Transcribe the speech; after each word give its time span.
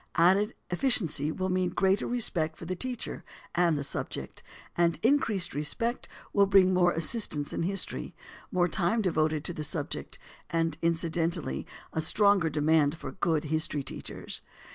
Added 0.15 0.55
efficiency 0.71 1.31
will 1.31 1.49
mean 1.49 1.69
greater 1.69 2.07
respect 2.07 2.57
for 2.57 2.65
the 2.65 2.75
teacher 2.75 3.23
and 3.53 3.77
the 3.77 3.83
subject; 3.83 4.41
and 4.75 4.99
increased 5.03 5.53
respect 5.53 6.09
will 6.33 6.47
bring 6.47 6.73
more 6.73 6.91
assistants 6.91 7.53
in 7.53 7.61
history, 7.61 8.15
more 8.51 8.67
time 8.67 9.03
devoted 9.03 9.43
to 9.45 9.53
the 9.53 9.63
subject, 9.63 10.17
and 10.49 10.75
incidentally 10.81 11.67
a 11.93 12.01
stronger 12.01 12.49
demand 12.49 12.97
for 12.97 13.11
good 13.11 13.43
history 13.43 13.83
teachers. 13.83 14.41